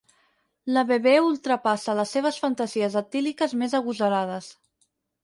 La 0.77 0.83
Bebè 0.91 1.11
ultrapassa 1.25 1.95
les 1.99 2.13
seves 2.17 2.39
fantasies 2.45 2.97
etíliques 3.03 3.55
més 3.63 3.77
agosarades. 3.81 4.49